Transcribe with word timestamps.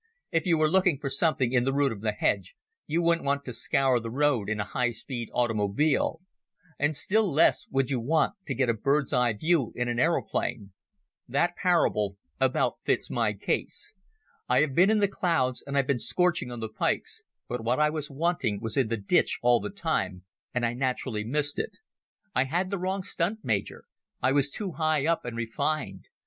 "If 0.31 0.47
you 0.47 0.57
were 0.57 0.67
looking 0.67 0.97
for 0.97 1.11
something 1.11 1.51
in 1.51 1.63
the 1.63 1.71
root 1.75 1.91
of 1.91 2.01
the 2.01 2.11
hedge, 2.11 2.55
you 2.87 3.03
wouldn't 3.03 3.23
want 3.23 3.45
to 3.45 3.53
scour 3.53 3.99
the 3.99 4.09
road 4.09 4.49
in 4.49 4.59
a 4.59 4.63
high 4.63 4.89
speed 4.89 5.29
automobile. 5.31 6.21
And 6.79 6.95
still 6.95 7.31
less 7.31 7.67
would 7.69 7.91
you 7.91 7.99
want 7.99 8.33
to 8.47 8.55
get 8.55 8.67
a 8.67 8.73
bird's 8.73 9.13
eye 9.13 9.33
view 9.33 9.71
in 9.75 9.87
an 9.87 9.99
aeroplane. 9.99 10.71
That 11.27 11.55
parable 11.55 12.17
about 12.39 12.77
fits 12.83 13.11
my 13.11 13.33
case. 13.33 13.93
I 14.49 14.61
have 14.61 14.73
been 14.73 14.89
in 14.89 14.97
the 15.01 15.07
clouds 15.07 15.63
and 15.67 15.77
I've 15.77 15.85
been 15.85 15.99
scorching 15.99 16.51
on 16.51 16.61
the 16.61 16.67
pikes, 16.69 17.21
but 17.47 17.63
what 17.63 17.79
I 17.79 17.91
was 17.91 18.09
wanting 18.09 18.59
was 18.59 18.75
in 18.77 18.87
the 18.87 18.97
ditch 18.97 19.37
all 19.43 19.59
the 19.59 19.69
time, 19.69 20.23
and 20.51 20.65
I 20.65 20.73
naturally 20.73 21.23
missed 21.23 21.59
it... 21.59 21.77
I 22.33 22.45
had 22.45 22.71
the 22.71 22.79
wrong 22.79 23.03
stunt, 23.03 23.41
Major. 23.45 23.83
I 24.19 24.31
was 24.31 24.49
too 24.49 24.71
high 24.71 25.05
up 25.05 25.25
and 25.25 25.37
refined. 25.37 26.05